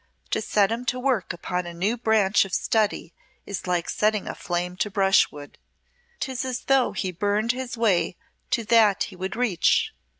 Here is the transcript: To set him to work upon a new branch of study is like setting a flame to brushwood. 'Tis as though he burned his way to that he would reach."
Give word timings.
To 0.31 0.41
set 0.41 0.71
him 0.71 0.83
to 0.85 0.99
work 0.99 1.31
upon 1.31 1.67
a 1.67 1.75
new 1.75 1.95
branch 1.95 2.43
of 2.43 2.55
study 2.55 3.13
is 3.45 3.67
like 3.67 3.87
setting 3.87 4.27
a 4.27 4.33
flame 4.33 4.75
to 4.77 4.89
brushwood. 4.89 5.59
'Tis 6.19 6.43
as 6.43 6.61
though 6.61 6.93
he 6.93 7.11
burned 7.11 7.51
his 7.51 7.77
way 7.77 8.17
to 8.49 8.63
that 8.63 9.03
he 9.03 9.15
would 9.15 9.35
reach." 9.35 9.93